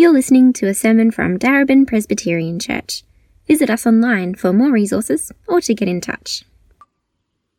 [0.00, 3.02] You're listening to a sermon from Darebin Presbyterian Church.
[3.48, 6.44] Visit us online for more resources or to get in touch.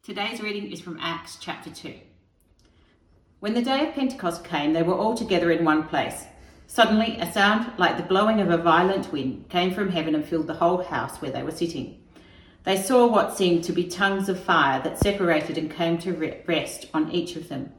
[0.03, 1.95] Today's reading is from Acts chapter 2.
[3.41, 6.27] When the day of Pentecost came, they were all together in one place.
[6.65, 10.47] Suddenly, a sound like the blowing of a violent wind came from heaven and filled
[10.47, 12.01] the whole house where they were sitting.
[12.63, 16.85] They saw what seemed to be tongues of fire that separated and came to rest
[16.93, 17.73] on each of them.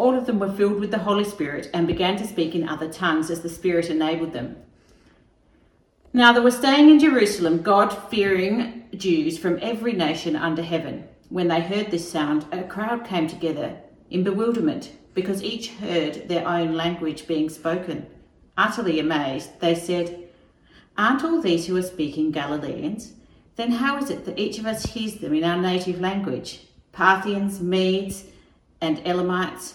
[0.00, 2.90] All of them were filled with the Holy Spirit and began to speak in other
[2.90, 4.56] tongues as the Spirit enabled them.
[6.14, 11.06] Now there were staying in Jerusalem God fearing Jews from every nation under heaven.
[11.28, 13.76] When they heard this sound, a crowd came together
[14.08, 18.06] in bewilderment because each heard their own language being spoken.
[18.56, 20.30] Utterly amazed, they said,
[20.96, 23.12] Aren't all these who are speaking Galileans?
[23.56, 26.62] Then how is it that each of us hears them in our native language?
[26.90, 28.24] Parthians, Medes,
[28.80, 29.74] and Elamites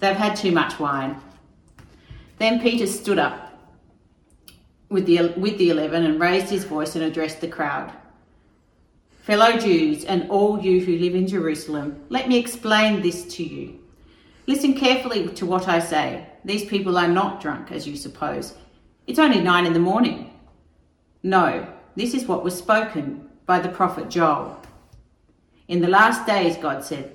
[0.00, 1.20] They've had too much wine.
[2.38, 3.52] Then Peter stood up
[4.88, 7.92] with the, with the eleven and raised his voice and addressed the crowd.
[9.22, 13.78] Fellow Jews and all you who live in Jerusalem, let me explain this to you.
[14.46, 16.26] Listen carefully to what I say.
[16.44, 18.54] These people are not drunk, as you suppose.
[19.06, 20.32] It's only nine in the morning.
[21.22, 24.58] No, this is what was spoken by the prophet Joel.
[25.68, 27.14] In the last days, God said,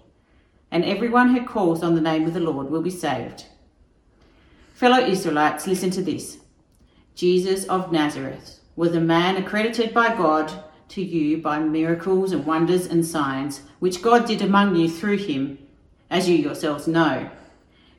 [0.71, 3.45] And everyone who calls on the name of the Lord will be saved.
[4.73, 6.37] Fellow Israelites, listen to this.
[7.13, 12.85] Jesus of Nazareth was a man accredited by God to you by miracles and wonders
[12.87, 15.57] and signs, which God did among you through him,
[16.09, 17.29] as you yourselves know.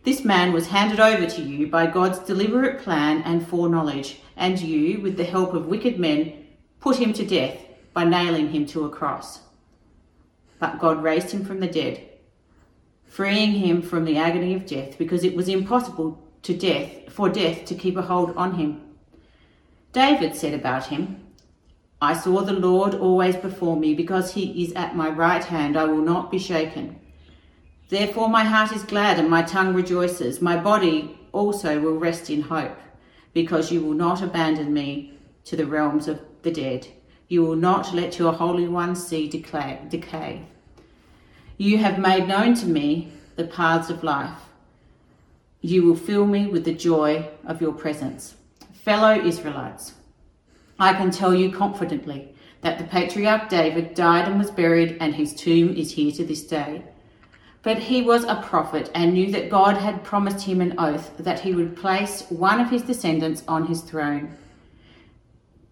[0.04, 5.00] This man was handed over to you by God's deliberate plan and foreknowledge, and you,
[5.00, 6.46] with the help of wicked men,
[6.80, 7.58] put him to death
[7.94, 9.40] by nailing him to a cross.
[10.58, 12.08] But God raised him from the dead,
[13.12, 17.62] freeing him from the agony of death, because it was impossible to death for death
[17.66, 18.80] to keep a hold on him.
[19.92, 21.22] David said about him,
[22.00, 25.84] I saw the Lord always before me, because he is at my right hand, I
[25.84, 26.98] will not be shaken.
[27.90, 30.40] Therefore my heart is glad and my tongue rejoices.
[30.40, 32.78] My body also will rest in hope,
[33.34, 36.88] because you will not abandon me to the realms of the dead.
[37.28, 40.46] You will not let your Holy One see decay.
[41.58, 44.38] You have made known to me the paths of life.
[45.60, 48.34] You will fill me with the joy of your presence.
[48.72, 49.94] Fellow Israelites,
[50.78, 55.34] I can tell you confidently that the patriarch David died and was buried, and his
[55.34, 56.82] tomb is here to this day.
[57.62, 61.40] But he was a prophet and knew that God had promised him an oath that
[61.40, 64.36] he would place one of his descendants on his throne.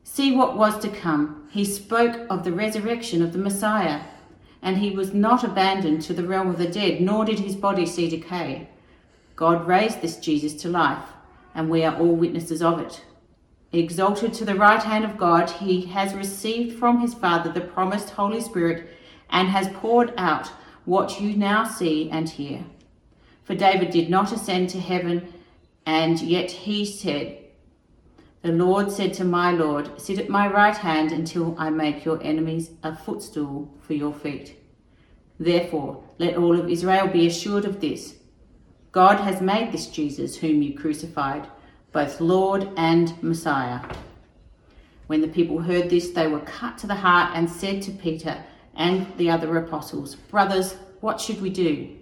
[0.05, 1.49] See what was to come.
[1.51, 4.03] He spoke of the resurrection of the Messiah,
[4.63, 7.87] and he was not abandoned to the realm of the dead, nor did his body
[7.87, 8.69] see decay.
[9.37, 11.09] God raised this Jesus to life,
[11.55, 13.03] and we are all witnesses of it.
[13.73, 18.11] Exalted to the right hand of God, he has received from his Father the promised
[18.11, 18.91] Holy Spirit
[19.31, 20.49] and has poured out
[20.85, 22.65] what you now see and hear.
[23.45, 25.33] For David did not ascend to heaven,
[25.87, 27.39] and yet he said,
[28.43, 32.23] the Lord said to my Lord, Sit at my right hand until I make your
[32.23, 34.57] enemies a footstool for your feet.
[35.39, 38.17] Therefore, let all of Israel be assured of this
[38.93, 41.47] God has made this Jesus, whom you crucified,
[41.93, 43.81] both Lord and Messiah.
[45.07, 48.43] When the people heard this, they were cut to the heart and said to Peter
[48.75, 51.97] and the other apostles, Brothers, what should we do?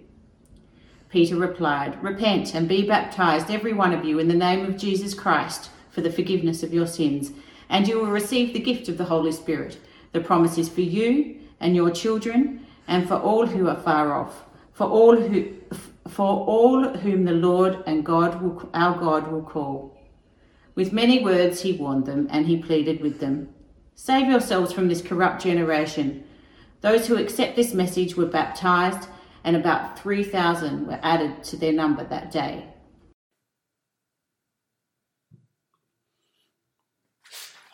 [1.09, 5.13] Peter replied, Repent and be baptized, every one of you, in the name of Jesus
[5.13, 7.33] Christ for the forgiveness of your sins,
[7.67, 9.77] and you will receive the gift of the Holy Spirit.
[10.13, 14.45] The promise is for you and your children, and for all who are far off,
[14.71, 15.55] for all who,
[16.07, 19.97] for all whom the Lord and God will, our God will call.
[20.73, 23.49] With many words he warned them, and he pleaded with them
[23.93, 26.23] Save yourselves from this corrupt generation.
[26.79, 29.09] Those who accept this message were baptized,
[29.43, 32.69] and about 3,000 were added to their number that day.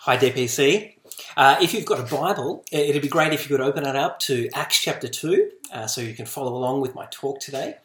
[0.05, 0.97] Hi, DPC.
[1.35, 4.19] Uh, if you've got a Bible, it'd be great if you could open it up
[4.19, 7.77] to Acts chapter 2 uh, so you can follow along with my talk today.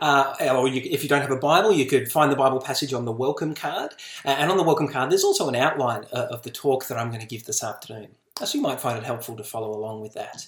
[0.00, 2.94] Uh, or you, if you don't have a Bible, you could find the Bible passage
[2.94, 3.92] on the welcome card.
[4.24, 6.96] Uh, and on the welcome card, there's also an outline uh, of the talk that
[6.96, 8.08] I'm going to give this afternoon.
[8.42, 10.46] So you might find it helpful to follow along with that.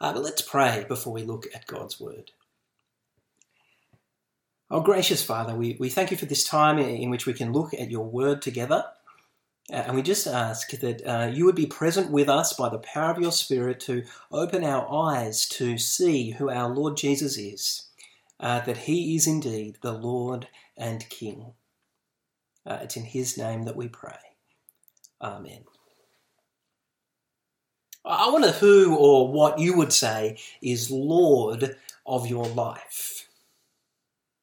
[0.00, 2.30] Uh, but let's pray before we look at God's Word.
[4.70, 7.74] Oh, gracious Father, we, we thank you for this time in which we can look
[7.74, 8.86] at your Word together.
[9.72, 12.78] Uh, and we just ask that uh, you would be present with us by the
[12.78, 17.88] power of your Spirit to open our eyes to see who our Lord Jesus is,
[18.38, 21.54] uh, that he is indeed the Lord and King.
[22.66, 24.18] Uh, it's in his name that we pray.
[25.22, 25.64] Amen.
[28.04, 33.28] I wonder who or what you would say is Lord of your life.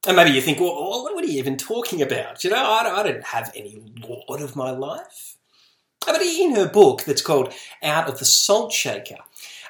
[0.07, 2.43] And maybe you think, well, what are you even talking about?
[2.43, 5.35] You know, I I don't have any Lord of my life.
[6.05, 7.53] But in her book that's called
[7.83, 9.17] Out of the Salt Shaker,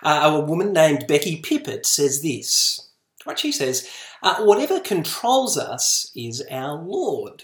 [0.03, 2.89] uh, a woman named Becky Pippert says this.
[3.23, 3.89] What she says,
[4.21, 7.43] uh, whatever controls us is our Lord.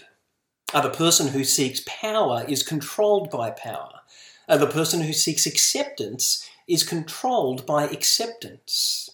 [0.72, 4.00] Uh, the person who seeks power is controlled by power.
[4.48, 9.10] Uh, the person who seeks acceptance is controlled by acceptance.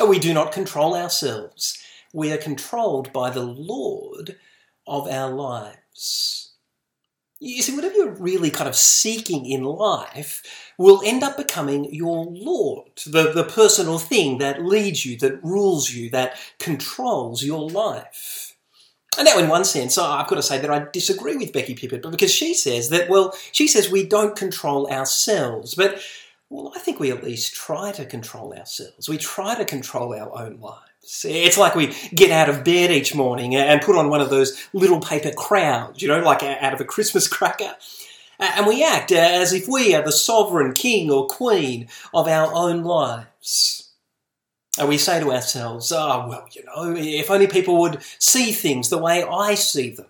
[0.00, 1.82] Uh, we do not control ourselves
[2.12, 4.36] we are controlled by the Lord
[4.86, 6.54] of our lives.
[7.38, 10.42] You see, whatever you're really kind of seeking in life
[10.76, 15.42] will end up becoming your Lord, the, the person or thing that leads you, that
[15.42, 18.56] rules you, that controls your life.
[19.16, 22.02] And now, in one sense, I've got to say that I disagree with Becky Pippert,
[22.02, 26.00] but because she says that, well, she says we don't control ourselves, but
[26.50, 29.08] well, I think we at least try to control ourselves.
[29.08, 30.89] We try to control our own lives.
[31.02, 34.68] It's like we get out of bed each morning and put on one of those
[34.72, 37.74] little paper crowns, you know, like out of a Christmas cracker.
[38.38, 42.84] And we act as if we are the sovereign king or queen of our own
[42.84, 43.90] lives.
[44.78, 48.88] And we say to ourselves, oh, well, you know, if only people would see things
[48.88, 50.06] the way I see them.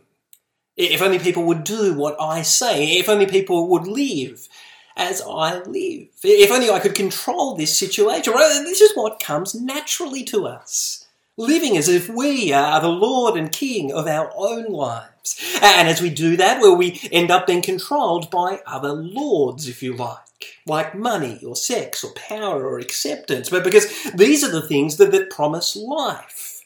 [0.76, 2.98] If only people would do what I say.
[2.98, 4.48] If only people would live
[4.96, 6.08] as I live.
[6.22, 8.32] If only I could control this situation.
[8.34, 11.06] This is what comes naturally to us.
[11.36, 15.58] Living as if we are the Lord and King of our own lives.
[15.62, 19.82] And as we do that, well, we end up being controlled by other lords, if
[19.82, 20.18] you like
[20.66, 25.12] like money or sex or power or acceptance, but because these are the things that,
[25.12, 26.62] that promise life,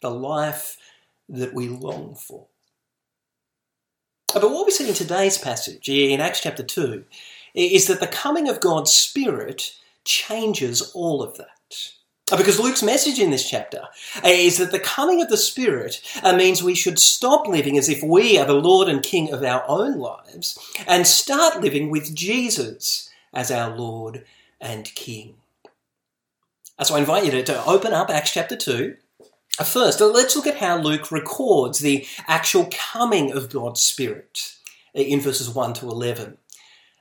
[0.00, 0.76] the life
[1.28, 2.46] that we long for.
[4.32, 7.04] But what we see in today's passage, in Acts chapter 2,
[7.54, 9.74] is that the coming of God's Spirit
[10.04, 11.48] changes all of that.
[12.36, 13.84] Because Luke's message in this chapter
[14.22, 18.02] is that the coming of the Spirit uh, means we should stop living as if
[18.02, 23.08] we are the Lord and King of our own lives and start living with Jesus
[23.32, 24.24] as our Lord
[24.60, 25.36] and King.
[26.78, 28.96] Uh, so I invite you to open up Acts chapter 2.
[29.58, 34.54] Uh, first, let's look at how Luke records the actual coming of God's Spirit
[34.92, 36.36] in verses 1 to 11.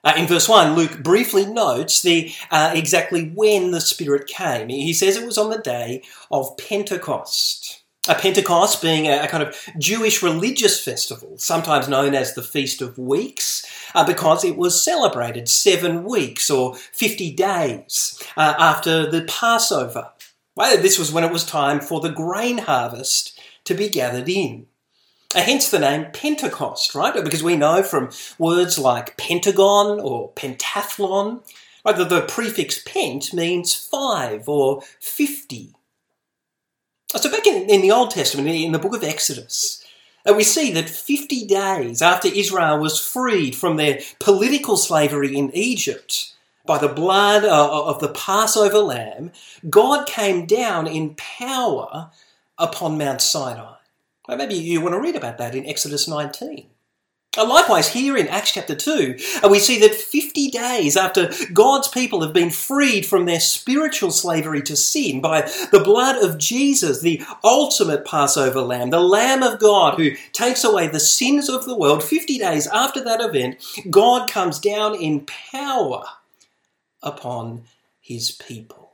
[0.04, 4.70] Uh, in verse 1, Luke briefly notes the uh, exactly when the Spirit came.
[4.70, 7.84] He says it was on the day of Pentecost.
[8.10, 12.82] A Pentecost being a, a kind of Jewish religious festival, sometimes known as the Feast
[12.82, 19.24] of Weeks, uh, because it was celebrated seven weeks or 50 days uh, after the
[19.24, 20.12] Passover.
[20.56, 24.68] Well, this was when it was time for the grain harvest to be gathered in.
[25.38, 27.24] Uh, hence the name Pentecost, right?
[27.24, 31.44] Because we know from words like pentagon or pentathlon,
[31.86, 35.76] right, that the prefix pent means five or fifty.
[37.14, 39.86] Uh, so back in, in the Old Testament, in the book of Exodus,
[40.28, 45.52] uh, we see that 50 days after Israel was freed from their political slavery in
[45.54, 46.34] Egypt,
[46.66, 49.32] by the blood of the Passover lamb,
[49.70, 52.10] God came down in power
[52.58, 53.77] upon Mount Sinai.
[54.28, 56.68] Well, maybe you want to read about that in Exodus 19.
[57.38, 61.88] Uh, likewise, here in Acts chapter 2, uh, we see that 50 days after God's
[61.88, 65.42] people have been freed from their spiritual slavery to sin by
[65.72, 70.88] the blood of Jesus, the ultimate Passover lamb, the Lamb of God who takes away
[70.88, 76.04] the sins of the world, 50 days after that event, God comes down in power
[77.04, 77.66] upon
[78.02, 78.87] his people.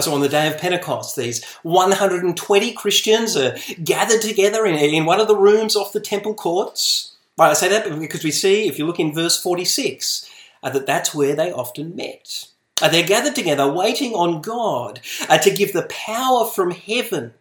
[0.00, 5.28] So on the day of Pentecost, these 120 Christians are gathered together in, one of
[5.28, 7.12] the rooms off the temple courts.
[7.38, 10.30] Right, I say that because we see, if you look in verse 46,
[10.62, 12.48] uh, that that's where they often met.
[12.80, 17.34] Uh, they're gathered together waiting on God uh, to give the power from heaven,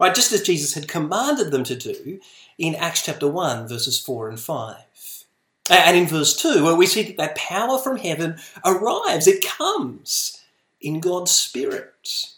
[0.00, 2.20] right, just as Jesus had commanded them to do
[2.58, 4.76] in Acts chapter 1, verses 4 and 5.
[5.70, 10.39] And in verse 2, where we see that that power from heaven arrives, it comes
[10.80, 12.30] in God's Spirit.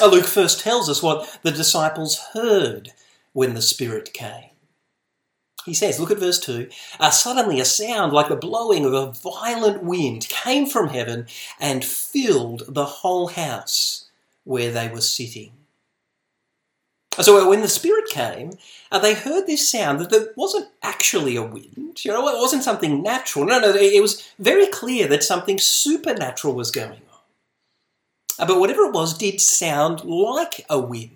[0.00, 2.92] Luke first tells us what the disciples heard
[3.32, 4.50] when the Spirit came.
[5.64, 6.68] He says, look at verse 2
[7.00, 11.26] uh, Suddenly a sound like the blowing of a violent wind came from heaven
[11.58, 14.10] and filled the whole house
[14.44, 15.52] where they were sitting.
[17.20, 18.50] So when the Spirit came,
[18.90, 22.04] uh, they heard this sound that there wasn't actually a wind.
[22.04, 23.46] You know, it wasn't something natural.
[23.46, 27.00] No, no, it was very clear that something supernatural was going
[28.38, 31.10] but whatever it was did sound like a wind,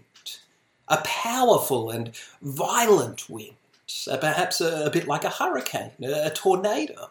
[0.86, 3.54] a powerful and violent wind,
[4.10, 7.10] uh, perhaps a, a, bit like a hurricane, a, tornado.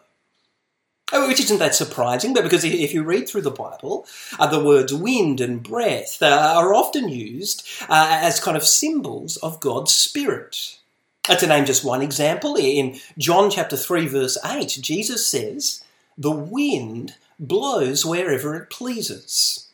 [1.10, 4.06] Uh, which isn't that surprising, but because if you read through the Bible,
[4.38, 9.38] uh, the words wind and breath uh, are often used uh, as kind of symbols
[9.38, 10.78] of God's Spirit.
[11.24, 15.82] to name just one example, in John chapter 3, verse 8, Jesus says,
[16.18, 19.67] The wind blows wherever it pleases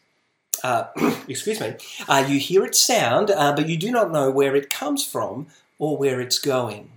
[0.63, 0.89] uh,
[1.29, 1.75] excuse me,
[2.09, 5.47] uh, you hear its sound, uh, but you do not know where it comes from
[5.79, 6.91] or where it's going.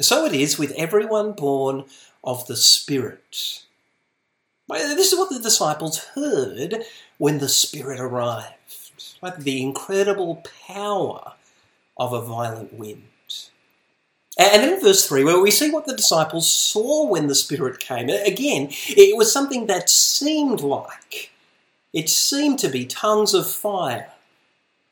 [0.00, 1.84] So it is with everyone born
[2.22, 3.62] of the Spirit.
[4.68, 6.82] This is what the disciples heard
[7.18, 8.56] when the Spirit arrived.
[9.22, 11.32] Like the incredible power
[11.96, 13.04] of a violent wind.
[14.38, 17.80] And then in verse 3, where we see what the disciples saw when the Spirit
[17.80, 21.30] came, again, it was something that seemed like
[21.96, 24.12] it seemed to be tongues of fire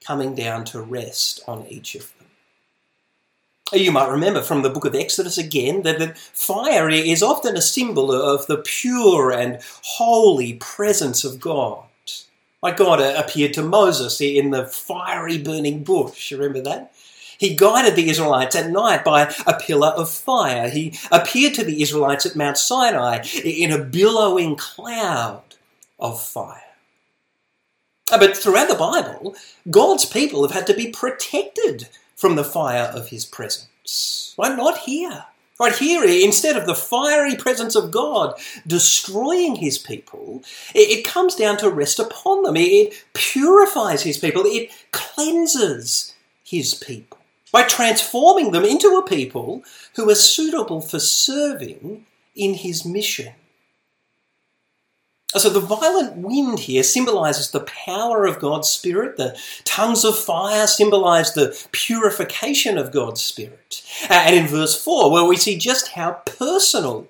[0.03, 2.29] coming down to rest on each of them.
[3.79, 7.61] You might remember from the book of Exodus again that, that fire is often a
[7.61, 11.85] symbol of the pure and holy presence of God.
[12.63, 16.31] Like God uh, appeared to Moses in the fiery burning bush.
[16.31, 16.95] You remember that?
[17.37, 20.71] He guided the Israelites at night by a pillar of fire.
[20.71, 25.43] He appeared to the Israelites at Mount Sinai in a billowing cloud
[25.99, 26.64] of fire.
[28.13, 29.35] Uh, but throughout the Bible,
[29.71, 34.35] God's people have had to be protected from the fire of his presence.
[34.37, 35.25] Why not here?
[35.59, 38.35] Right here, instead of the fiery presence of God
[38.67, 40.43] destroying his people,
[40.75, 42.57] it comes down to rest upon them.
[42.57, 44.43] It purifies his people.
[44.47, 47.19] It cleanses his people
[47.53, 49.63] by transforming them into a people
[49.95, 53.33] who are suitable for serving in his mission.
[55.37, 59.17] So the violent wind here symbolizes the power of God's Spirit.
[59.17, 63.83] The tongues of fire symbolize the purification of God's Spirit.
[64.09, 67.09] Uh, and in verse 4, where we see just how personal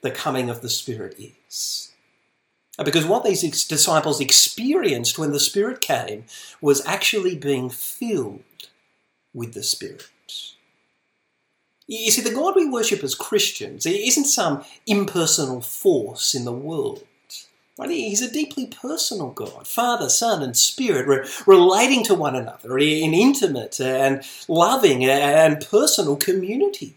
[0.00, 1.16] the coming of the Spirit
[1.48, 1.92] is.
[2.78, 6.24] Uh, because what these disciples experienced when the Spirit came
[6.62, 8.42] was actually being filled
[9.34, 10.08] with the Spirit.
[11.86, 17.04] You see, the God we worship as Christians isn't some impersonal force in the world.
[17.78, 17.90] Right?
[17.90, 23.12] He's a deeply personal God, Father, Son, and Spirit, re- relating to one another in
[23.12, 26.96] intimate and loving and personal community.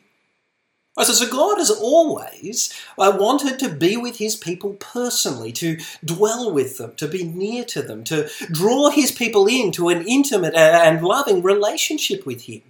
[0.98, 6.52] So, so God has always uh, wanted to be with his people personally, to dwell
[6.52, 11.02] with them, to be near to them, to draw his people into an intimate and
[11.02, 12.62] loving relationship with him.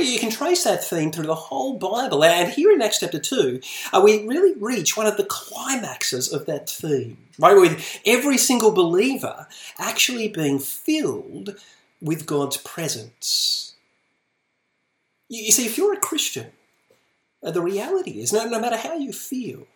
[0.00, 2.24] You can trace that theme through the whole Bible.
[2.24, 3.60] And here in Acts chapter 2,
[3.92, 7.56] uh, we really reach one of the climaxes of that theme, right?
[7.56, 9.46] With every single believer
[9.78, 11.56] actually being filled
[12.00, 13.74] with God's presence.
[15.28, 16.52] You see, if you're a Christian,
[17.42, 19.66] uh, the reality is no, no matter how you feel,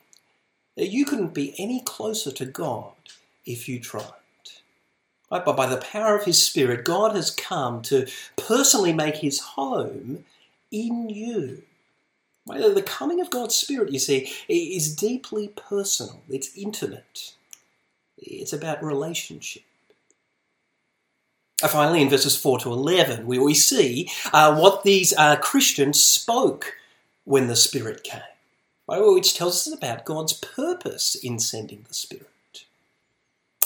[0.76, 2.92] you couldn't be any closer to God
[3.44, 4.12] if you tried.
[5.30, 5.44] Right?
[5.44, 8.06] But by the power of His Spirit, God has come to
[8.36, 10.24] personally make His home
[10.70, 11.62] in you.
[12.48, 12.74] Right?
[12.74, 17.34] The coming of God's Spirit, you see, is deeply personal, it's intimate,
[18.18, 19.62] it's about relationship.
[21.62, 26.02] Uh, finally, in verses 4 to 11, we, we see uh, what these uh, Christians
[26.04, 26.74] spoke
[27.24, 28.20] when the Spirit came,
[28.88, 29.00] right?
[29.00, 32.28] which tells us about God's purpose in sending the Spirit.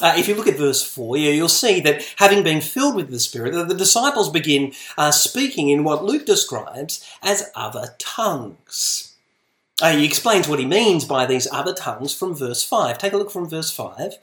[0.00, 3.20] Uh, if you look at verse 4, you'll see that having been filled with the
[3.20, 9.14] Spirit, the, disciples begin uh, speaking in what Luke describes as other tongues.
[9.80, 12.98] Uh, he explains what he means by these other tongues from verse 5.
[12.98, 14.14] Take a look from verse 5.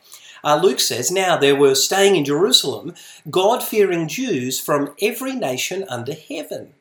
[0.44, 2.94] uh, Luke says, Now there were staying in Jerusalem
[3.30, 6.74] God fearing Jews from every nation under heaven.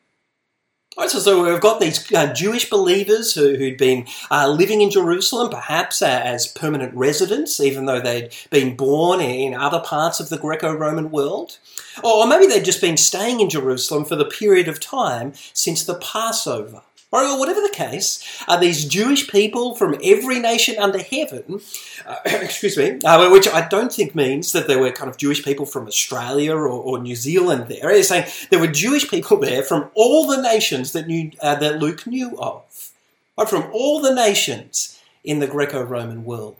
[0.99, 4.91] Right, so, so we've got these uh, Jewish believers who, had been uh, living in
[4.91, 10.31] Jerusalem, perhaps uh, as permanent residents, even though they'd been born in other parts of
[10.31, 11.59] the Greco Roman world.
[12.03, 15.97] Or maybe they'd just been staying in Jerusalem for the period of time since the
[15.97, 16.81] Passover.
[17.13, 21.61] Or whatever the case, are these Jewish people from every nation under heaven,
[22.05, 25.45] uh, excuse me, uh, which I don't think means that there were kind of Jewish
[25.45, 27.91] people from Australia or, or New Zealand there.
[27.91, 31.79] It's saying there were Jewish people there from all the nations that, knew, uh, that
[31.79, 32.91] Luke knew of,
[33.39, 36.57] right, from all the nations in the Greco-Roman world.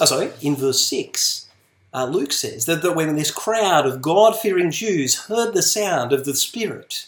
[0.00, 1.46] Oh, sorry, in verse 6,
[1.92, 6.24] uh, Luke says that, that when this crowd of God-fearing Jews heard the sound of
[6.24, 7.06] the Spirit,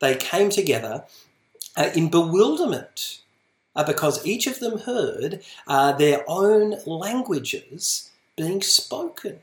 [0.00, 1.04] they came together
[1.76, 3.20] uh, in bewilderment
[3.74, 9.40] uh, because each of them heard uh, their own languages being spoken.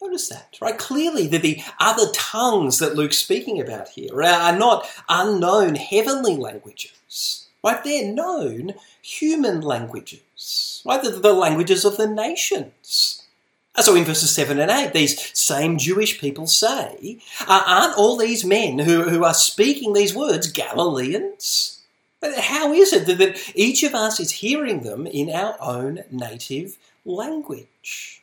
[0.00, 0.76] Notice that, right?
[0.78, 7.46] Clearly, that the other tongues that Luke's speaking about here are not unknown heavenly languages,
[7.64, 7.82] right?
[7.82, 11.02] They're known human languages, right?
[11.02, 13.15] The, the languages of the nations.
[13.80, 18.78] So in verses 7 and 8, these same Jewish people say, Aren't all these men
[18.78, 21.82] who, who are speaking these words Galileans?
[22.22, 28.22] How is it that each of us is hearing them in our own native language?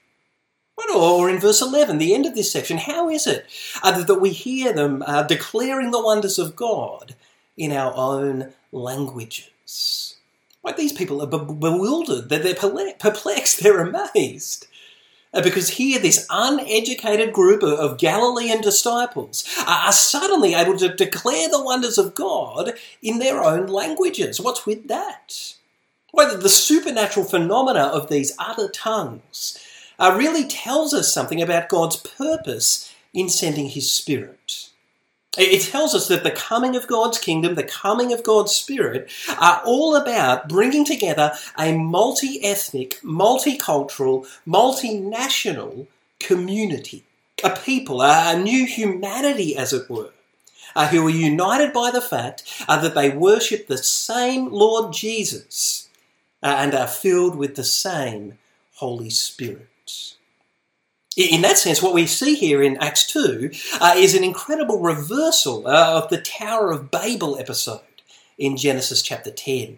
[0.94, 3.46] Or in verse 11, the end of this section, how is it
[3.84, 7.16] uh, that we hear them uh, declaring the wonders of God
[7.56, 10.18] in our own languages?
[10.64, 14.68] Like these people are bewildered, they're perplexed, they're amazed.
[15.34, 21.63] Uh, because here this uneducated group of Galilean disciples are suddenly able to declare the
[21.63, 24.40] wonders of God in their own languages.
[24.40, 25.56] What's with that?
[26.12, 29.58] Whether the supernatural phenomena of these other tongues
[29.98, 34.62] uh, really tells us something about God's purpose in sending His Spirit.
[35.38, 39.62] It tells us that the coming of God's kingdom, the coming of God's Spirit, are
[39.66, 45.88] all about bringing together a multi ethnic, multicultural, multinational
[46.19, 47.04] community,
[47.43, 50.12] a people, a new humanity, as it were.
[50.76, 55.88] Uh, who are united by the fact uh, that they worship the same Lord Jesus
[56.41, 58.39] uh, and are filled with the same
[58.76, 59.67] Holy Spirit.
[61.15, 65.67] In that sense, what we see here in Acts 2 uh, is an incredible reversal
[65.67, 67.82] uh, of the Tower of Babel episode
[68.39, 69.78] in Genesis chapter 10.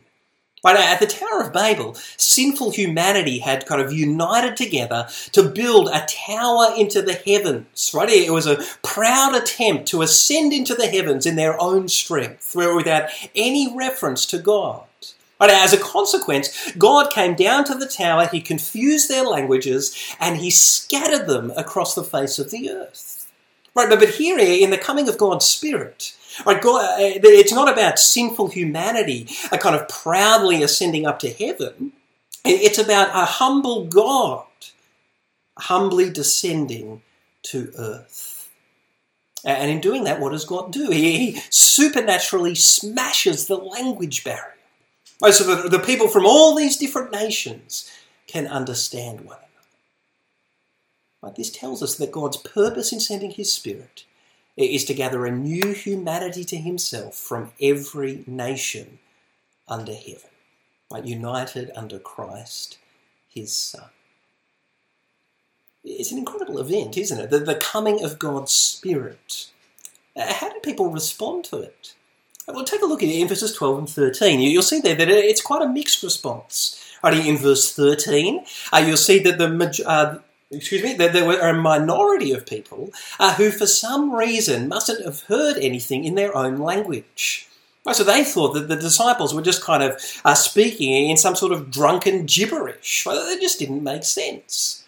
[0.63, 5.89] Right, at the Tower of Babel, sinful humanity had kind of united together to build
[5.89, 7.91] a tower into the heavens.
[7.93, 12.55] Right, it was a proud attempt to ascend into the heavens in their own strength,
[12.55, 14.85] without any reference to God.
[15.37, 20.37] But as a consequence, God came down to the tower, he confused their languages, and
[20.37, 23.31] he scattered them across the face of the earth.
[23.75, 27.71] Right, but, but here in the coming of God's Spirit, right, God, uh, it's not
[27.71, 31.91] about sinful humanity a kind of proudly ascending up to heaven.
[32.45, 34.45] It's about a humble God
[35.57, 37.01] humbly descending
[37.43, 38.49] to earth.
[39.43, 40.89] And in doing that, what does God do?
[40.89, 44.54] He supernaturally smashes the language barrier.
[45.21, 47.89] So the, the people from all these different nations
[48.27, 49.67] can understand one another.
[51.21, 51.35] Right?
[51.35, 54.05] This tells us that God's purpose in sending His Spirit
[54.57, 58.99] is to gather a new humanity to Himself from every nation
[59.67, 60.29] under heaven,
[60.91, 61.05] right?
[61.05, 62.77] united under Christ,
[63.27, 63.89] His Son.
[65.83, 67.29] It's an incredible event, isn't it?
[67.29, 69.51] The, the coming of God's Spirit.
[70.15, 71.93] Uh, how do people respond to it?
[72.47, 74.39] Well, take a look at in verses 12 and 13.
[74.39, 76.81] You'll see there that it's quite a mixed response.
[77.03, 80.17] Right, in verse 13, uh, you'll see that the uh,
[80.51, 85.05] excuse me, that there were a minority of people uh, who, for some reason, mustn't
[85.05, 87.47] have heard anything in their own language.
[87.91, 91.51] So they thought that the disciples were just kind of uh, speaking in some sort
[91.51, 93.05] of drunken gibberish.
[93.05, 94.83] Well, it just didn't make sense.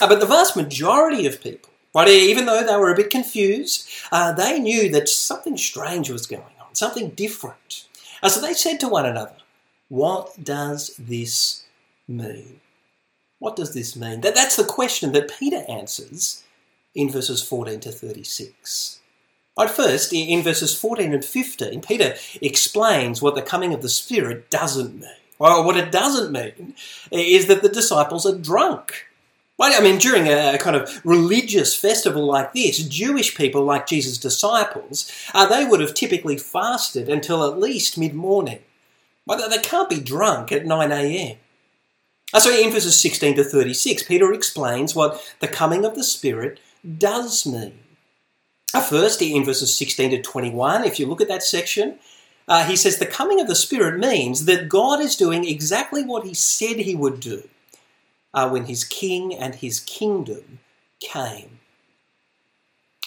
[0.00, 3.88] Uh, but the vast majority of people, right, even though they were a bit confused,
[4.10, 6.42] uh, they knew that something strange was going
[6.76, 7.86] something different.
[8.22, 9.36] And so they said to one another,
[9.88, 11.64] What does this
[12.08, 12.60] mean?
[13.38, 14.20] What does this mean?
[14.20, 16.44] That, that's the question that Peter answers
[16.94, 19.00] in verses 14 to 36.
[19.58, 24.48] At first, in verses 14 and 15, Peter explains what the coming of the Spirit
[24.50, 25.10] doesn't mean.
[25.38, 26.74] Well, what it doesn't mean
[27.10, 29.08] is that the disciples are drunk.
[29.60, 35.10] I mean, during a kind of religious festival like this, Jewish people, like Jesus' disciples,
[35.34, 38.60] uh, they would have typically fasted until at least mid morning.
[39.26, 41.36] Well, they can't be drunk at 9 a.m.
[42.38, 46.58] So in verses 16 to 36, Peter explains what the coming of the Spirit
[46.98, 47.78] does mean.
[48.88, 51.98] First, in verses 16 to 21, if you look at that section,
[52.48, 56.26] uh, he says the coming of the Spirit means that God is doing exactly what
[56.26, 57.48] he said he would do
[58.34, 60.60] uh, when his king and his kingdom
[61.00, 61.60] came.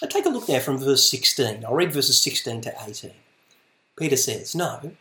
[0.02, 1.66] Now take a look now from verse 16.
[1.66, 3.12] I'll read verses 16 to 18.
[3.98, 4.92] Peter says, No,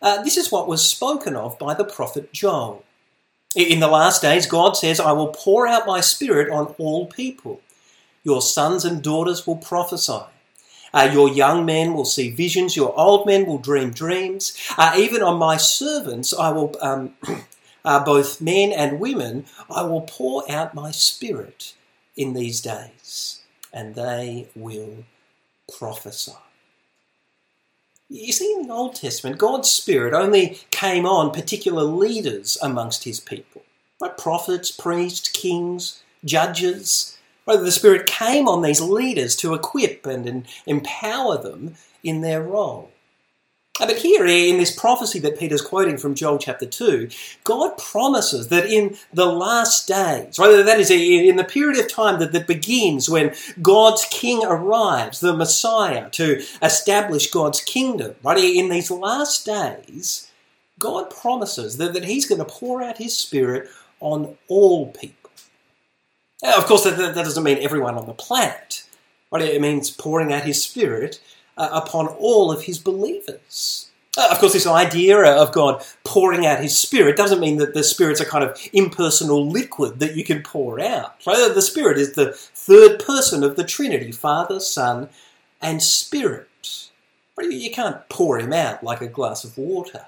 [0.00, 2.84] uh, this is what was spoken of by the prophet Joel.
[3.56, 7.60] In the last days, God says, I will pour out my spirit on all people.
[8.22, 10.20] Your sons and daughters will prophesy.
[10.92, 12.76] Uh, your young men will see visions.
[12.76, 14.56] Your old men will dream dreams.
[14.76, 17.14] Uh, even on my servants, I will, um,
[17.84, 21.74] uh, both men and women, I will pour out my spirit
[22.16, 25.04] in these days, and they will
[25.78, 26.32] prophesy.
[28.10, 33.20] You see, in the Old Testament, God's Spirit only came on particular leaders amongst his
[33.20, 33.62] people,
[34.00, 37.18] like prophets, priests, kings, judges.
[37.46, 42.90] Rather, the Spirit came on these leaders to equip and empower them in their role.
[43.78, 47.08] But here in this prophecy that Peter's quoting from Joel chapter 2,
[47.44, 52.18] God promises that in the last days, right, that is in the period of time
[52.18, 58.68] that, that begins when God's king arrives, the Messiah, to establish God's kingdom, right, in
[58.68, 60.30] these last days,
[60.78, 63.68] God promises that, that he's going to pour out his spirit
[64.00, 65.30] on all people.
[66.42, 68.84] Now, of course, that, that doesn't mean everyone on the planet.
[69.30, 69.42] Right?
[69.42, 71.20] It means pouring out his spirit
[71.58, 73.90] uh, upon all of his believers.
[74.16, 77.84] Uh, of course, this idea of God pouring out his Spirit doesn't mean that the
[77.84, 81.16] Spirit's a kind of impersonal liquid that you can pour out.
[81.26, 81.52] Right?
[81.54, 85.08] The Spirit is the third person of the Trinity Father, Son,
[85.60, 86.46] and Spirit.
[87.40, 90.06] You can't pour him out like a glass of water.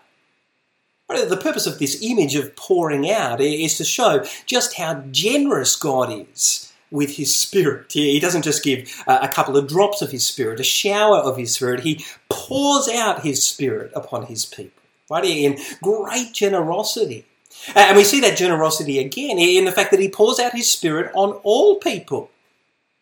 [1.08, 6.26] The purpose of this image of pouring out is to show just how generous God
[6.32, 7.92] is with his spirit.
[7.92, 11.55] He, doesn't just give a couple of drops of his spirit, a shower of his
[11.55, 11.81] spirit.
[11.81, 15.24] He pours out his spirit upon his people, right?
[15.24, 17.26] In great generosity.
[17.74, 21.11] And we see that generosity again in the fact that he pours out his spirit
[21.14, 22.31] on all people.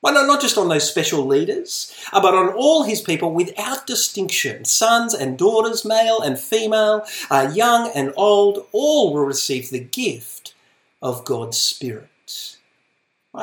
[0.00, 4.64] Well, not just on those special leaders, uh, but on all his people without distinction.
[4.64, 10.54] Sons and daughters, male and female, uh, young and old, all will receive the gift
[11.02, 12.08] of God's Spirit.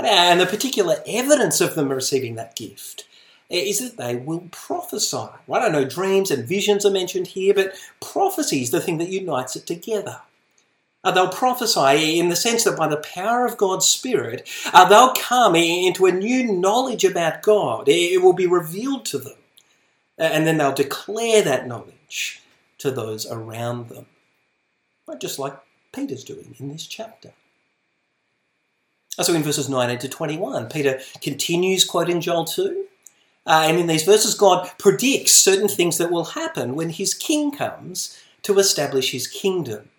[0.03, 3.07] And the particular evidence of them receiving that gift
[3.49, 5.27] is that they will prophesy.
[5.47, 5.61] Right?
[5.61, 9.55] I know dreams and visions are mentioned here, but prophecy is the thing that unites
[9.55, 10.21] it together.
[11.03, 15.13] Uh, they'll prophesy in the sense that by the power of God's Spirit, uh, they'll
[15.13, 17.87] come into a new knowledge about God.
[17.87, 19.37] It will be revealed to them.
[20.17, 22.41] And then they'll declare that knowledge
[22.79, 24.07] to those around them.
[25.07, 25.21] Right?
[25.21, 25.55] Just like
[25.91, 27.33] Peter's doing in this chapter.
[29.21, 32.85] So in verses 19 to 21, Peter continues quoting Joel 2.
[33.47, 37.51] Uh, and in these verses, God predicts certain things that will happen when his king
[37.51, 39.89] comes to establish his kingdom.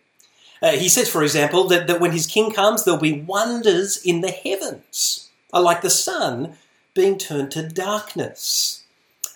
[0.63, 4.21] Uh, he says, for example, that, that when his king comes, there'll be wonders in
[4.21, 6.57] the heavens, uh, like the sun
[6.95, 8.83] being turned to darkness.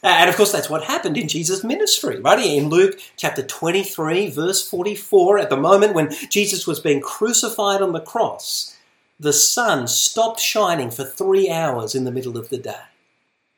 [0.02, 2.44] Uh, and of course, that's what happened in Jesus' ministry, right?
[2.44, 7.92] In Luke chapter 23, verse 44, at the moment when Jesus was being crucified on
[7.92, 8.76] the cross,
[9.20, 12.84] the sun stopped shining for three hours in the middle of the day.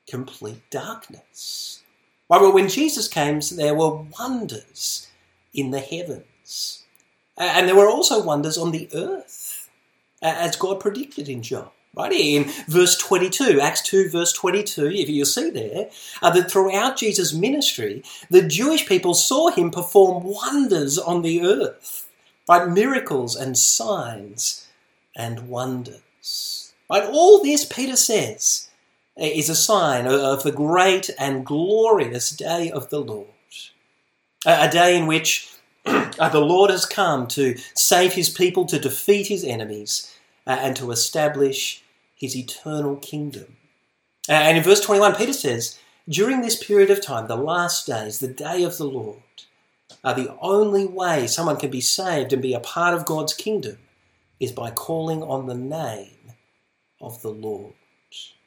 [0.09, 1.85] Complete darkness.
[2.29, 5.09] But when Jesus came, there were wonders
[5.55, 6.83] in the heavens.
[7.39, 9.71] And there were also wonders on the earth,
[10.21, 11.73] as God predicted in Joel.
[11.95, 15.91] Right in verse 22, Acts 2, verse 22, if you see there,
[16.23, 22.09] uh, that throughout Jesus' ministry, the Jewish people saw him perform wonders on the earth,
[22.49, 22.67] right?
[22.67, 24.67] Miracles and signs
[25.15, 26.73] and wonders.
[26.91, 27.05] Right?
[27.05, 28.69] All this, Peter says,
[29.17, 33.29] is a sign of the great and glorious day of the Lord.
[34.45, 35.49] A day in which
[35.85, 40.13] the Lord has come to save his people, to defeat his enemies,
[40.47, 41.83] uh, and to establish
[42.15, 43.57] his eternal kingdom.
[44.29, 48.29] And in verse 21, Peter says, During this period of time, the last days, the
[48.29, 49.23] day of the Lord,
[50.03, 53.79] are the only way someone can be saved and be a part of God's kingdom
[54.43, 56.33] is by calling on the name
[57.01, 57.75] of the Lord.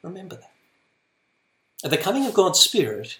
[0.02, 1.90] Remember that.
[1.90, 3.18] The coming of God's Spirit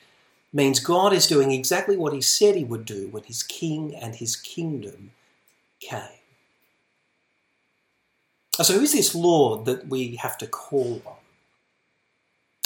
[0.52, 4.14] means God is doing exactly what He said He would do when His King and
[4.14, 5.12] His kingdom
[5.80, 6.20] came.
[8.60, 11.25] So, who is this Lord that we have to call on?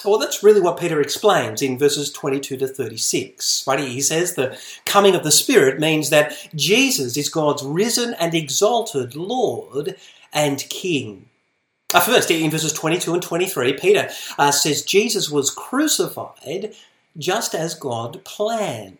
[0.05, 3.65] Well, that's really what Peter explains in verses 22 to 36.
[3.67, 3.81] Right?
[3.81, 9.15] He says the coming of the Spirit means that Jesus is God's risen and exalted
[9.15, 9.97] Lord
[10.33, 11.27] and King.
[11.91, 14.09] First, in verses 22 and 23, Peter
[14.39, 16.73] uh, says Jesus was crucified
[17.19, 18.99] just as God planned.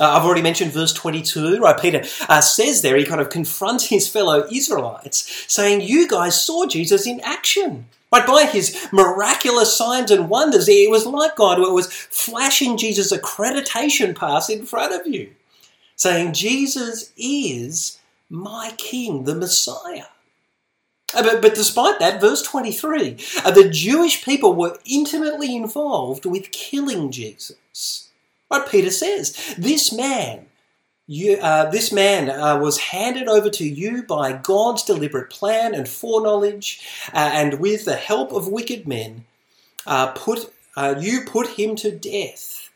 [0.00, 1.78] Uh, I've already mentioned verse 22, right?
[1.78, 6.66] Peter uh, says there, he kind of confronts his fellow Israelites, saying, You guys saw
[6.66, 7.86] Jesus in action.
[8.12, 14.16] Right, by his miraculous signs and wonders, it was like God was flashing Jesus' accreditation
[14.16, 15.30] pass in front of you,
[15.94, 20.06] saying, Jesus is my King, the Messiah.
[21.14, 26.50] Uh, but, but despite that, verse 23, uh, the Jewish people were intimately involved with
[26.50, 28.09] killing Jesus.
[28.50, 30.46] Right, Peter says, this man,
[31.06, 35.88] you, uh, this man uh, was handed over to you by God's deliberate plan and
[35.88, 36.80] foreknowledge,
[37.12, 39.24] uh, and with the help of wicked men,
[39.86, 42.70] uh, put uh, you put him to death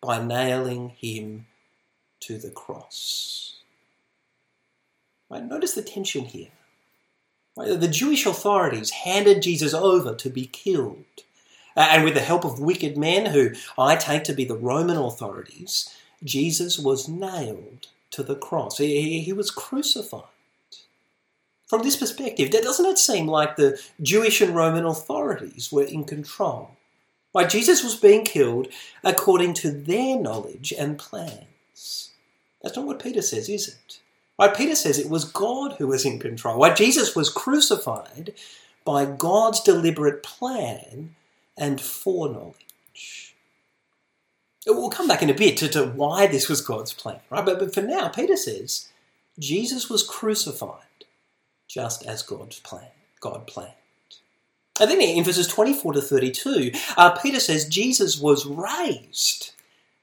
[0.00, 1.46] by nailing him
[2.20, 3.60] to the cross.
[5.30, 6.50] Right, notice the tension here.
[7.56, 11.04] Right, the Jewish authorities handed Jesus over to be killed.
[11.76, 14.96] Uh, and with the help of wicked men, who I take to be the Roman
[14.96, 18.78] authorities, Jesus was nailed to the cross.
[18.78, 20.22] He, he was crucified.
[21.66, 26.70] From this perspective, doesn't it seem like the Jewish and Roman authorities were in control?
[27.32, 28.68] Why Jesus was being killed
[29.04, 32.12] according to their knowledge and plans.
[32.62, 34.00] That's not what Peter says, is it?
[34.36, 36.58] Why Peter says it was God who was in control.
[36.58, 38.32] Why Jesus was crucified
[38.84, 41.14] by God's deliberate plan
[41.56, 43.34] and foreknowledge.
[44.66, 47.44] We'll come back in a bit to, to why this was God's plan, right?
[47.44, 48.88] But, but for now, Peter says
[49.38, 50.82] Jesus was crucified
[51.68, 52.90] just as God's plan,
[53.20, 53.72] God planned.
[54.80, 59.52] And then in verses 24 to 32, uh, Peter says Jesus was raised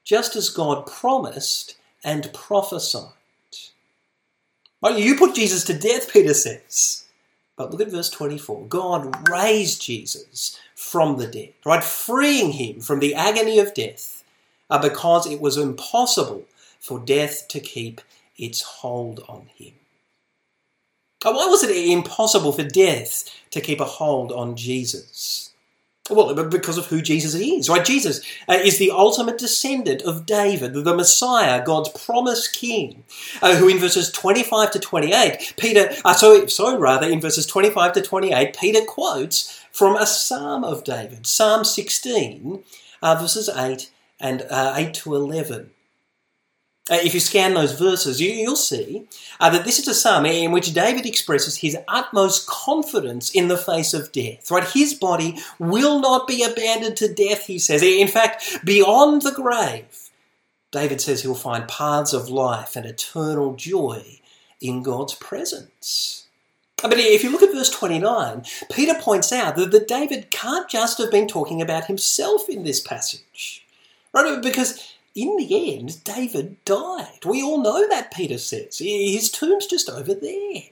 [0.02, 3.12] just as God promised and prophesied.
[4.80, 7.06] Well, you put Jesus to death, Peter says.
[7.56, 8.66] But look at verse 24.
[8.66, 11.82] God raised Jesus from the dead, right?
[11.82, 14.22] Freeing him from the agony of death
[14.68, 16.44] uh, because it was impossible
[16.78, 18.02] for death to keep
[18.36, 19.72] its hold on him.
[21.24, 25.50] Uh, why was it impossible for death to keep a hold on Jesus?
[26.10, 27.82] Well, because of who Jesus is, right?
[27.82, 33.04] Jesus uh, is the ultimate descendant of David, the Messiah, God's promised King,
[33.40, 37.94] uh, who in verses 25 to 28, Peter, uh, so, so rather in verses 25
[37.94, 42.62] to 28, Peter quotes from a psalm of David, Psalm 16,
[43.02, 45.70] uh, verses 8 and uh, 8 to 11.
[46.88, 49.08] Uh, if you scan those verses, you, will see
[49.40, 53.58] uh, that this is a psalm in which David expresses his utmost confidence in the
[53.58, 54.48] face of death.
[54.48, 57.46] Right, his body will not be abandoned to death.
[57.46, 60.10] He says, in fact, beyond the grave,
[60.70, 64.20] David says he'll find paths of life and eternal joy
[64.60, 66.23] in God's presence.
[66.82, 71.10] But if you look at verse 29, Peter points out that, David can't just have
[71.10, 73.64] been talking about himself in this passage.
[74.12, 74.42] Right?
[74.42, 77.24] Because in the end, David died.
[77.24, 78.78] We all know that, Peter says.
[78.78, 80.62] His tomb's just over there.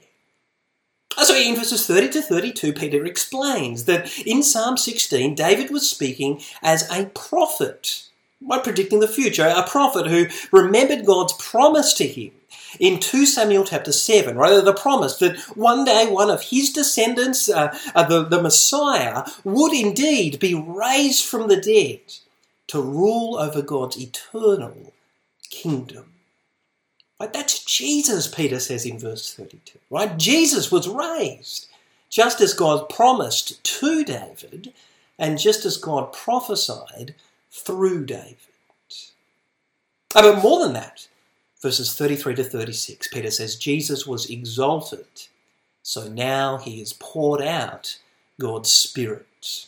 [1.17, 5.89] Uh, so in verses 30 to 32, Peter explains that in Psalm 16, David was
[5.89, 8.07] speaking as a prophet,
[8.41, 12.31] by predicting the future, a prophet who remembered God's promise to him
[12.79, 14.63] in 2 Samuel chapter 7, right?
[14.63, 19.73] The promise that one day one of his descendants, uh, uh, the, the Messiah, would
[19.73, 22.01] indeed be raised from the dead
[22.67, 24.93] to rule over God's eternal
[25.49, 26.13] kingdom.
[27.19, 27.31] Right?
[27.31, 29.79] That's Jesus, Peter says in verse 32.
[29.89, 30.17] Right?
[30.17, 31.67] Jesus was raised
[32.09, 34.73] just as God promised to David
[35.17, 37.15] and just as God prophesied
[37.51, 38.37] through David.
[40.13, 41.07] But more than that,
[41.63, 45.07] verses 33 to 36, Peter says Jesus was exalted,
[45.81, 47.97] so now he has poured out
[48.39, 49.67] God's Spirit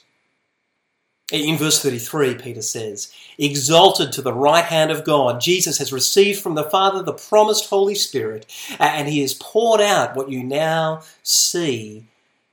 [1.31, 6.39] in verse 33, Peter says, Exalted to the right hand of God, Jesus has received
[6.39, 8.45] from the Father the promised Holy Spirit,
[8.79, 12.05] and he has poured out what you now see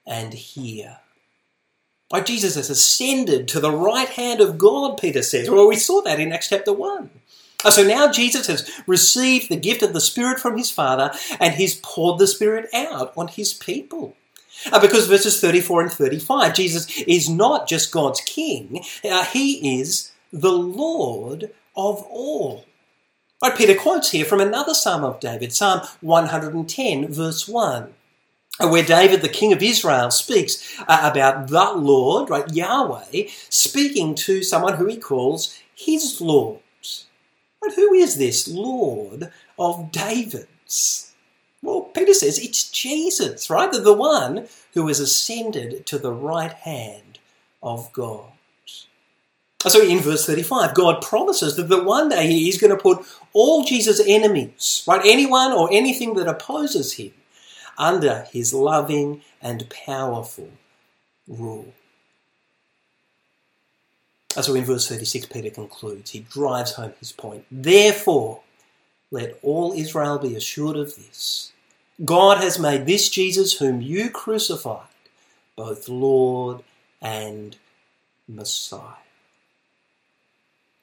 [0.07, 0.99] and hear.
[2.09, 5.51] Why, Jesus has ascended to the right hand of God, Peter says.
[5.51, 7.11] Well, we saw that in Acts chapter 1.
[7.71, 11.77] So now Jesus has received the gift of the Spirit from his Father, and he's
[11.77, 14.17] poured the Spirit out on his people.
[14.71, 20.13] Uh, because verses 34 and 35, Jesus is not just God's king, uh, he is
[20.33, 22.65] the Lord of all.
[23.43, 27.93] Right, Peter quotes here from another Psalm of David, Psalm 110, verse 1.
[28.61, 34.43] where David, the king of Israel, speaks uh, about the Lord, right, Yahweh, speaking to
[34.45, 36.62] someone who he calls his Lord.
[37.63, 41.13] But who is this Lord of David's?
[41.63, 43.71] Well, Peter says it's Jesus, right?
[43.71, 47.21] The, one who has ascended to the right hand
[47.63, 48.33] of God.
[49.65, 53.65] Uh, so in verse 35, God promises that one day he's going to put all
[53.65, 57.13] Jesus' enemies, right, anyone or anything that opposes him,
[57.79, 60.51] under his loving and powerful
[61.29, 61.73] rule.
[64.41, 67.45] So in verse 36, Peter concludes, he drives home his point.
[67.51, 68.41] Therefore,
[69.11, 71.53] let all Israel be assured of this
[72.05, 74.89] God has made this Jesus, whom you crucified,
[75.55, 76.63] both Lord
[77.01, 77.57] and
[78.27, 78.97] Messiah.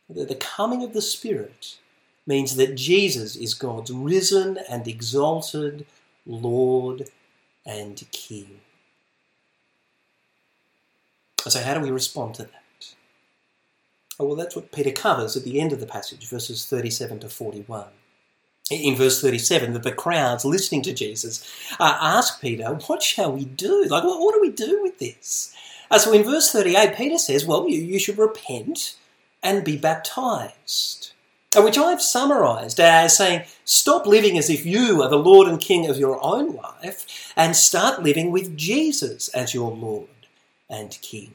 [0.07, 1.77] The coming of the Spirit
[2.25, 5.85] means that Jesus is God's risen and exalted
[6.25, 7.09] Lord
[7.65, 8.61] and King.
[11.47, 12.58] So, how do we respond to that?
[14.19, 17.29] Oh, well, that's what Peter covers at the end of the passage, verses 37 to
[17.29, 17.87] 41.
[18.69, 21.43] In verse 37, that the crowds listening to Jesus
[21.79, 23.85] uh, ask Peter, What shall we do?
[23.85, 25.55] Like, what, what do we do with this?
[25.89, 28.95] Uh, so in verse 38, Peter says, Well, you, you should repent
[29.41, 31.13] and be baptized.
[31.57, 35.59] Uh, which I've summarized as saying, Stop living as if you are the Lord and
[35.59, 40.09] King of your own life and start living with Jesus as your Lord
[40.69, 41.33] and King.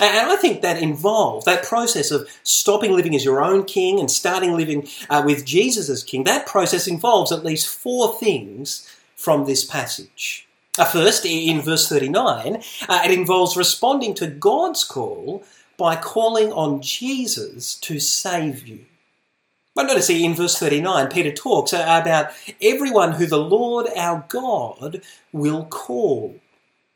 [0.00, 4.10] And I think that involves that process of stopping living as your own king and
[4.10, 6.24] starting living uh, with Jesus as king.
[6.24, 10.46] That process involves at least four things from this passage.
[10.78, 15.42] Uh, first, in verse 39, uh, it involves responding to God's call
[15.76, 18.84] by calling on Jesus to save you.
[19.74, 25.64] But notice in verse 39, Peter talks about everyone who the Lord our God will
[25.66, 26.34] call.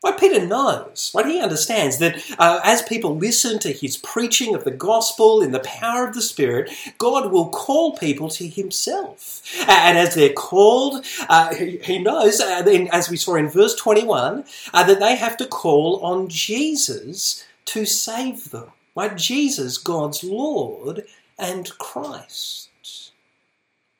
[0.03, 1.25] Well, Peter knows, right?
[1.25, 5.61] He understands that uh, as people listen to his preaching of the gospel in the
[5.61, 9.41] power of the Spirit, God will call people to himself.
[9.65, 14.43] And as they're called, uh, he, he, knows, uh, as we saw in verse 21,
[14.73, 18.73] uh, that they have to call on Jesus to save them.
[18.97, 19.15] Right?
[19.15, 21.05] Jesus, God's Lord
[21.39, 23.11] and Christ.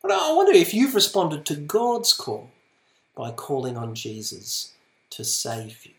[0.02, 2.52] But I wonder if you've responded to God's call
[3.16, 4.74] by calling on Jesus
[5.16, 5.94] to save you.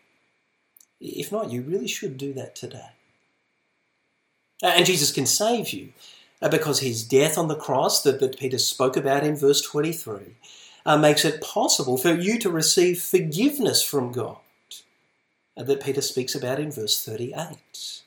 [0.99, 2.89] If not, you really should do that today.
[4.63, 5.93] And Jesus can save you
[6.41, 10.35] uh, because his death on the cross that, that Peter spoke about in verse 23
[10.85, 14.37] uh, makes it possible for you to receive forgiveness from God
[15.57, 18.01] uh, that Peter speaks about in verse 38.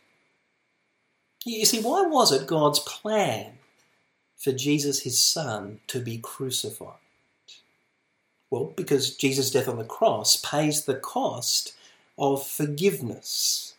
[1.44, 3.53] You see, why was it God's plan
[4.37, 6.99] for Jesus, his son, to be crucified?
[8.50, 11.74] Well, because Jesus' death on the cross pays the cost
[12.16, 13.74] of forgiveness.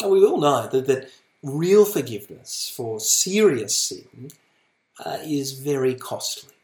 [0.00, 1.10] And we all know that, that
[1.42, 4.30] real forgiveness for serious sin
[5.04, 6.54] uh, is very costly.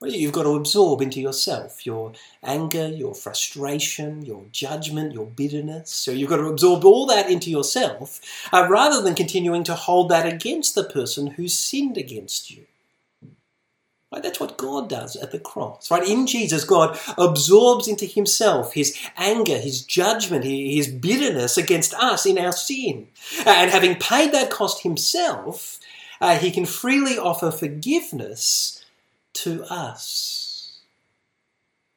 [0.00, 5.90] Well, you've got to absorb into yourself your anger, your frustration, your judgment, your bitterness.
[5.90, 8.20] So you've got to absorb all that into yourself
[8.52, 12.66] uh, rather than continuing to hold that against the person who sinned against you.
[14.14, 14.22] Right?
[14.22, 15.90] That's what God does at the cross.
[15.90, 16.08] Right?
[16.08, 22.38] In Jesus, God absorbs into himself his anger, his judgment, his bitterness against us in
[22.38, 23.08] our sin.
[23.44, 25.80] And having paid that cost himself,
[26.20, 28.84] uh, he can freely offer forgiveness
[29.32, 30.78] to us.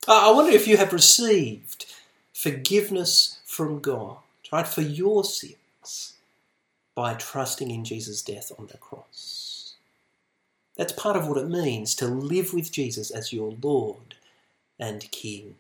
[0.08, 1.86] I wonder if you have received
[2.34, 4.18] forgiveness from God,
[4.52, 6.14] right, for your sins
[6.96, 9.47] by trusting in Jesus' death on the cross.
[10.78, 14.16] That's part of what it means to live with Jesus as your Lord
[14.80, 15.56] and King.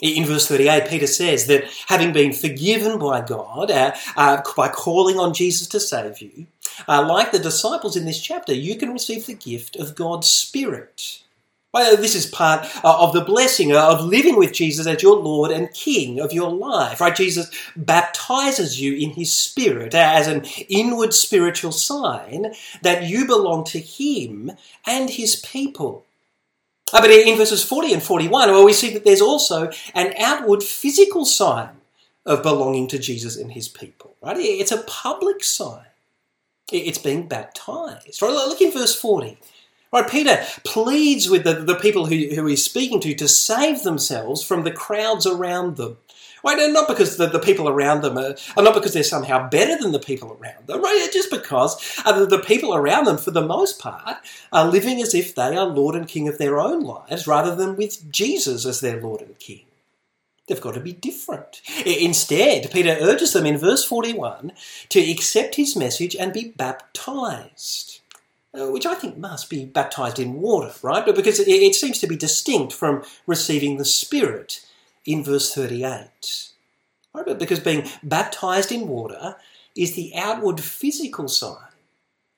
[0.00, 5.18] In verse 38, Peter says that having been forgiven by God, uh, uh, by calling
[5.18, 6.46] on Jesus to save you,
[6.86, 11.22] uh, like the disciples in this chapter, you can receive the gift of God's Spirit.
[11.96, 15.72] This is part uh, of the blessing of living with Jesus as your Lord and
[15.72, 17.14] King of your life, right?
[17.14, 23.78] Jesus baptizes you in His Spirit as an inward spiritual sign that you belong to
[23.78, 24.52] Him
[24.86, 26.04] and His people.
[26.92, 30.62] Uh, but in verses 40 and 41, well, we see that there's also an outward
[30.62, 31.70] physical sign
[32.24, 34.36] of belonging to Jesus and His people, right?
[34.38, 35.84] It's a public sign.
[36.70, 38.20] It's being baptized.
[38.20, 38.30] Right?
[38.30, 39.38] Look in verse 40.
[39.90, 44.42] Right, Peter pleads with the, the people who, who he's speaking to to save themselves
[44.42, 45.96] from the crowds around them.
[46.44, 46.58] Right?
[46.58, 49.82] And not because the, the people around them are, are not because they're somehow better
[49.82, 51.08] than the people around them, right?
[51.12, 54.18] Just because uh, the, the people around them, for the most part,
[54.52, 57.74] are living as if they are Lord and King of their own lives rather than
[57.74, 59.64] with Jesus as their Lord and King.
[60.46, 61.60] They've got to be different.
[61.84, 64.52] Instead, Peter urges them in verse 41
[64.88, 67.97] to accept his message and be baptized.
[68.58, 71.04] Uh, which I think must be baptized in water, right?
[71.04, 74.64] Because it, it seems to be distinct from receiving the Spirit
[75.04, 76.50] in verse 38.
[77.14, 77.38] Right?
[77.38, 79.36] Because being baptized in water
[79.76, 81.68] is the outward physical sign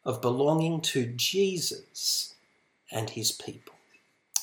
[0.04, 2.34] of belonging to Jesus
[2.90, 3.74] and his people,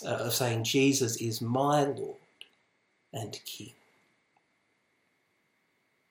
[0.06, 2.18] uh, of saying, Jesus is my Lord
[3.14, 3.74] and King.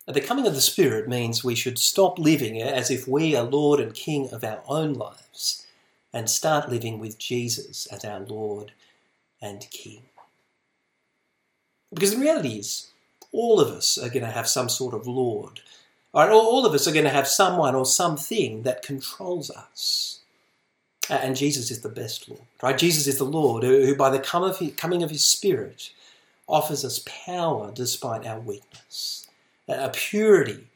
[0.06, 3.80] The coming of the Spirit means we should stop living as if we are Lord
[3.80, 5.66] and King of our own lives
[6.12, 8.72] and start living with Jesus as our Lord
[9.42, 10.02] and King.
[11.92, 12.88] Because the reality is,
[13.32, 15.60] all of us are going to have some sort of Lord.
[16.14, 20.20] All of us are going to have someone or something that controls us.
[21.10, 22.42] And Jesus is the best Lord.
[22.62, 22.78] Right?
[22.78, 25.90] Jesus is the Lord who, by the coming of his Spirit,
[26.48, 29.25] offers us power despite our weakness,
[29.68, 30.66] a purity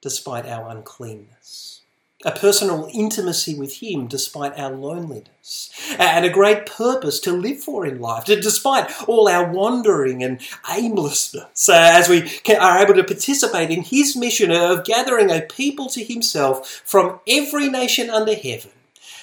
[0.00, 1.80] despite our uncleanness,
[2.24, 7.86] a personal intimacy with Him despite our loneliness, and a great purpose to live for
[7.86, 10.40] in life, despite all our wandering and
[10.70, 15.88] aimlessness, uh, as we are able to participate in His mission of gathering a people
[15.90, 18.72] to Himself from every nation under heaven,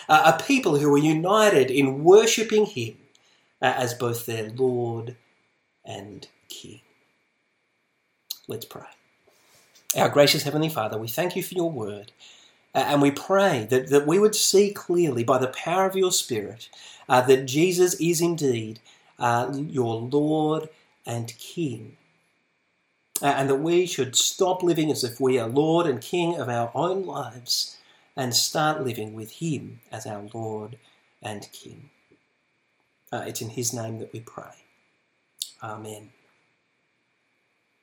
[0.07, 2.97] a people who are united in worshipping Him
[3.61, 5.17] uh, as both their Lord
[5.85, 6.81] and King.
[8.47, 8.83] Let's pray.
[9.95, 12.11] Our gracious Heavenly Father, we thank you for your word.
[12.75, 16.11] Uh, and we pray that, that we would see clearly by the power of your
[16.11, 16.69] Spirit
[17.07, 18.79] uh, that Jesus is indeed
[19.17, 20.69] uh, your Lord
[21.05, 21.97] and King.
[23.21, 26.47] Uh, and that we should stop living as if we are Lord and King of
[26.47, 27.77] our own lives
[28.15, 30.77] and start living with Him as our Lord
[31.21, 31.89] and King.
[33.11, 34.53] Uh, it's in His name that we pray.
[35.63, 36.11] Amen.